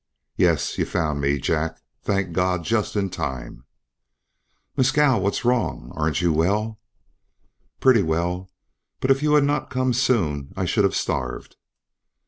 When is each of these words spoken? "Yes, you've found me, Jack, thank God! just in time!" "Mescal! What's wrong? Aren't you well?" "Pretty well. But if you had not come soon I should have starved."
"Yes, 0.35 0.79
you've 0.79 0.89
found 0.89 1.21
me, 1.21 1.37
Jack, 1.37 1.79
thank 2.01 2.33
God! 2.33 2.63
just 2.63 2.95
in 2.95 3.11
time!" 3.11 3.65
"Mescal! 4.75 5.21
What's 5.21 5.45
wrong? 5.45 5.91
Aren't 5.95 6.21
you 6.21 6.33
well?" 6.33 6.79
"Pretty 7.79 8.01
well. 8.01 8.49
But 8.99 9.11
if 9.11 9.21
you 9.21 9.35
had 9.35 9.43
not 9.43 9.69
come 9.69 9.93
soon 9.93 10.53
I 10.57 10.65
should 10.65 10.85
have 10.85 10.95
starved." 10.95 11.55